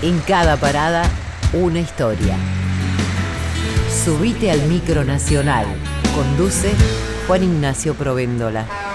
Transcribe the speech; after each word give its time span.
En 0.00 0.20
cada 0.20 0.56
parada, 0.56 1.02
una 1.52 1.80
historia. 1.80 2.36
Subite 4.04 4.52
al 4.52 4.62
micro 4.62 5.02
nacional. 5.02 5.66
Conduce 6.14 6.72
Juan 7.26 7.42
Ignacio 7.42 7.94
Provéndola. 7.94 8.87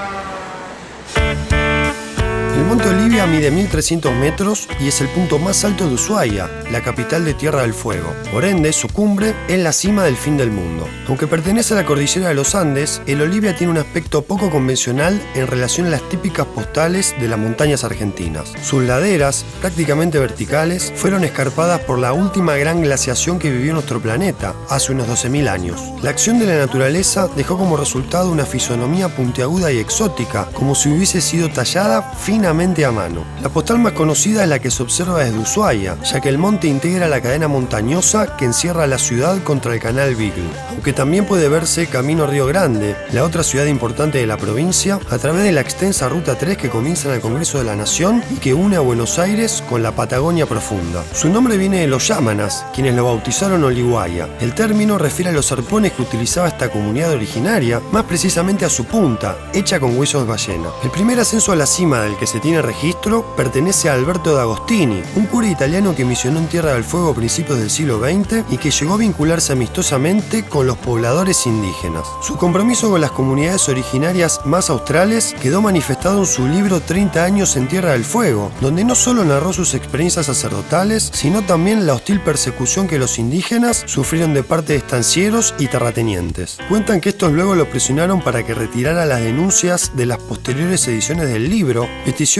Monte 2.73 2.89
Olivia 2.89 3.27
mide 3.27 3.51
1300 3.51 4.15
metros 4.15 4.67
y 4.79 4.87
es 4.87 4.99
el 4.99 5.07
punto 5.09 5.37
más 5.37 5.63
alto 5.63 5.87
de 5.87 5.93
Ushuaia, 5.93 6.49
la 6.71 6.81
capital 6.81 7.23
de 7.23 7.35
Tierra 7.35 7.61
del 7.61 7.75
Fuego. 7.75 8.11
Por 8.31 8.45
ende, 8.45 8.73
su 8.73 8.87
cumbre 8.87 9.35
es 9.47 9.59
la 9.59 9.71
cima 9.71 10.05
del 10.05 10.17
fin 10.17 10.37
del 10.37 10.49
mundo. 10.49 10.87
Aunque 11.07 11.27
pertenece 11.27 11.75
a 11.75 11.77
la 11.77 11.85
cordillera 11.85 12.29
de 12.29 12.33
los 12.33 12.55
Andes, 12.55 13.03
el 13.05 13.21
Olivia 13.21 13.55
tiene 13.55 13.73
un 13.73 13.77
aspecto 13.77 14.23
poco 14.23 14.49
convencional 14.49 15.21
en 15.35 15.45
relación 15.45 15.85
a 15.85 15.91
las 15.91 16.09
típicas 16.09 16.47
postales 16.47 17.13
de 17.19 17.27
las 17.27 17.37
montañas 17.37 17.83
argentinas. 17.83 18.51
Sus 18.63 18.81
laderas, 18.81 19.45
prácticamente 19.61 20.17
verticales, 20.17 20.91
fueron 20.95 21.23
escarpadas 21.23 21.81
por 21.81 21.99
la 21.99 22.13
última 22.13 22.55
gran 22.55 22.81
glaciación 22.81 23.37
que 23.37 23.51
vivió 23.51 23.73
nuestro 23.73 24.01
planeta, 24.01 24.55
hace 24.67 24.93
unos 24.93 25.07
12.000 25.07 25.47
años. 25.47 25.79
La 26.01 26.09
acción 26.09 26.39
de 26.39 26.47
la 26.47 26.57
naturaleza 26.57 27.27
dejó 27.35 27.55
como 27.55 27.77
resultado 27.77 28.31
una 28.31 28.47
fisonomía 28.47 29.15
puntiaguda 29.15 29.71
y 29.71 29.77
exótica, 29.77 30.49
como 30.53 30.73
si 30.73 30.89
hubiese 30.89 31.21
sido 31.21 31.51
tallada 31.51 32.01
finamente 32.01 32.62
a 32.63 32.91
mano. 32.91 33.25
La 33.41 33.49
postal 33.49 33.77
más 33.79 33.91
conocida 33.91 34.43
es 34.43 34.49
la 34.49 34.59
que 34.59 34.71
se 34.71 34.83
observa 34.83 35.21
desde 35.21 35.37
Ushuaia, 35.37 35.97
ya 36.01 36.21
que 36.21 36.29
el 36.29 36.37
monte 36.37 36.69
integra 36.69 37.09
la 37.09 37.19
cadena 37.19 37.49
montañosa 37.49 38.37
que 38.37 38.45
encierra 38.45 38.87
la 38.87 38.97
ciudad 38.97 39.43
contra 39.43 39.73
el 39.73 39.81
canal 39.81 40.15
Beagle, 40.15 40.47
aunque 40.69 40.93
también 40.93 41.25
puede 41.25 41.49
verse 41.49 41.87
camino 41.87 42.25
Río 42.25 42.45
Grande, 42.45 42.95
la 43.11 43.25
otra 43.25 43.43
ciudad 43.43 43.65
importante 43.65 44.19
de 44.19 44.27
la 44.27 44.37
provincia, 44.37 44.97
a 45.09 45.17
través 45.17 45.43
de 45.43 45.51
la 45.51 45.59
extensa 45.59 46.07
Ruta 46.07 46.37
3 46.37 46.57
que 46.57 46.69
comienza 46.69 47.09
en 47.09 47.15
el 47.15 47.21
Congreso 47.21 47.57
de 47.57 47.65
la 47.65 47.75
Nación 47.75 48.23
y 48.31 48.35
que 48.35 48.53
une 48.53 48.77
a 48.77 48.79
Buenos 48.79 49.19
Aires 49.19 49.61
con 49.69 49.83
la 49.83 49.91
Patagonia 49.91 50.45
profunda. 50.45 51.03
Su 51.13 51.27
nombre 51.27 51.57
viene 51.57 51.81
de 51.81 51.87
los 51.87 52.07
yámanas, 52.07 52.65
quienes 52.73 52.95
lo 52.95 53.03
bautizaron 53.03 53.65
Oliguaya. 53.65 54.29
El 54.39 54.55
término 54.55 54.97
refiere 54.97 55.31
a 55.31 55.33
los 55.33 55.51
arpones 55.51 55.91
que 55.91 56.03
utilizaba 56.03 56.47
esta 56.47 56.71
comunidad 56.71 57.11
originaria, 57.11 57.81
más 57.91 58.05
precisamente 58.05 58.63
a 58.63 58.69
su 58.69 58.85
punta, 58.85 59.35
hecha 59.53 59.81
con 59.81 59.97
huesos 59.97 60.21
de 60.23 60.29
ballena. 60.29 60.69
El 60.81 60.91
primer 60.91 61.19
ascenso 61.19 61.51
a 61.51 61.57
la 61.57 61.65
cima 61.65 61.99
del 61.99 62.15
que 62.15 62.25
se 62.25 62.39
tiene 62.43 62.61
registro 62.61 63.25
pertenece 63.37 63.89
a 63.89 63.93
Alberto 63.93 64.35
D'Agostini, 64.35 65.01
un 65.15 65.27
cura 65.27 65.47
italiano 65.47 65.95
que 65.95 66.03
misionó 66.03 66.39
en 66.39 66.47
Tierra 66.47 66.73
del 66.73 66.83
Fuego 66.83 67.11
a 67.11 67.15
principios 67.15 67.57
del 67.57 67.69
siglo 67.69 67.99
XX 67.99 68.43
y 68.51 68.57
que 68.57 68.69
llegó 68.69 68.95
a 68.95 68.97
vincularse 68.97 69.53
amistosamente 69.53 70.43
con 70.43 70.67
los 70.67 70.77
pobladores 70.77 71.45
indígenas. 71.45 72.05
Su 72.21 72.35
compromiso 72.35 72.89
con 72.89 72.99
las 72.99 73.11
comunidades 73.11 73.69
originarias 73.69 74.41
más 74.43 74.69
australes 74.69 75.33
quedó 75.41 75.61
manifestado 75.61 76.19
en 76.19 76.25
su 76.25 76.45
libro 76.45 76.81
30 76.81 77.23
años 77.23 77.55
en 77.55 77.69
Tierra 77.69 77.93
del 77.93 78.03
Fuego, 78.03 78.51
donde 78.59 78.83
no 78.83 78.93
solo 78.93 79.23
narró 79.23 79.53
sus 79.53 79.73
experiencias 79.73 80.25
sacerdotales, 80.25 81.11
sino 81.13 81.43
también 81.43 81.87
la 81.87 81.93
hostil 81.93 82.19
persecución 82.19 82.89
que 82.89 82.99
los 82.99 83.19
indígenas 83.19 83.83
sufrieron 83.85 84.33
de 84.33 84.43
parte 84.43 84.73
de 84.73 84.79
estancieros 84.79 85.55
y 85.59 85.67
terratenientes. 85.67 86.57
Cuentan 86.67 86.99
que 86.99 87.09
estos 87.09 87.31
luego 87.31 87.55
lo 87.55 87.69
presionaron 87.69 88.21
para 88.21 88.45
que 88.45 88.53
retirara 88.53 89.05
las 89.05 89.21
denuncias 89.21 89.93
de 89.95 90.07
las 90.07 90.17
posteriores 90.17 90.85
ediciones 90.89 91.29
del 91.29 91.49
libro, 91.49 91.87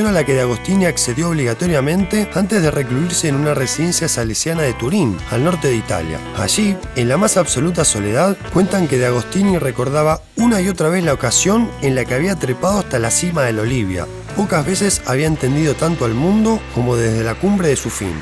a 0.02 0.12
la 0.12 0.26
que 0.26 0.34
de 0.34 0.42
Agostini 0.42 0.86
accedió 0.86 1.30
obligatoriamente 1.30 2.28
antes 2.34 2.64
de 2.64 2.72
recluirse 2.72 3.28
en 3.28 3.36
una 3.36 3.54
residencia 3.54 4.08
salesiana 4.08 4.64
de 4.64 4.74
Turín, 4.74 5.16
al 5.30 5.44
norte 5.44 5.68
de 5.68 5.76
Italia. 5.76 6.20
Allí, 6.36 6.76
en 6.96 7.08
la 7.08 7.18
más 7.18 7.38
absoluta 7.38 7.86
soledad, 7.86 8.36
cuentan 8.54 8.88
que 8.88 8.98
de 8.98 9.06
Agostini 9.06 9.60
recordaba 9.60 10.20
una 10.36 10.62
y 10.62 10.68
otra 10.68 10.90
vez 10.90 11.04
la 11.04 11.14
ocasión 11.14 11.70
en 11.84 11.94
la 11.94 12.06
que 12.06 12.16
había 12.16 12.36
trepado 12.36 12.80
hasta 12.80 12.98
la 12.98 13.12
cima 13.12 13.44
de 13.44 13.54
la 13.54 13.62
Olivia. 13.62 14.08
Pocas 14.36 14.66
veces 14.66 15.04
había 15.06 15.28
entendido 15.28 15.76
tanto 15.76 16.06
al 16.06 16.16
mundo 16.16 16.60
como 16.74 16.96
desde 16.96 17.24
la 17.24 17.36
cumbre 17.36 17.68
de 17.68 17.76
su 17.76 17.92
fin. 17.92 18.14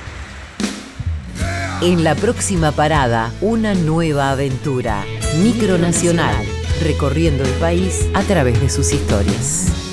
En 1.81 2.03
la 2.03 2.15
próxima 2.15 2.73
parada, 2.73 3.31
una 3.39 3.75
nueva 3.75 4.31
aventura. 4.31 5.05
Micronacional, 5.41 6.35
recorriendo 6.81 7.45
el 7.45 7.53
país 7.53 8.07
a 8.13 8.23
través 8.23 8.59
de 8.59 8.69
sus 8.69 8.91
historias. 8.91 9.90